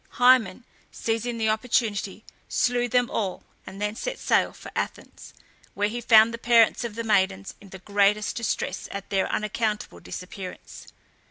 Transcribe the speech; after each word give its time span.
Hymen, 0.17 0.63
seizing 0.91 1.37
the 1.37 1.49
opportunity, 1.49 2.25
slew 2.49 2.87
them 2.87 3.07
all, 3.11 3.43
and 3.67 3.79
then 3.79 3.93
set 3.95 4.17
sail 4.17 4.51
for 4.51 4.71
Athens, 4.75 5.31
where 5.75 5.89
he 5.89 6.01
found 6.01 6.33
the 6.33 6.39
parents 6.39 6.83
of 6.83 6.95
the 6.95 7.03
maidens 7.03 7.53
in 7.61 7.69
the 7.69 7.77
greatest 7.77 8.35
distress 8.35 8.87
at 8.91 9.11
their 9.11 9.31
unaccountable 9.31 9.99
disappearance. 9.99 10.87